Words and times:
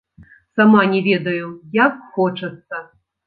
Сама 0.59 0.81
не 0.93 1.01
ведаю, 1.09 1.47
як 1.83 1.93
хочацца! 2.17 2.81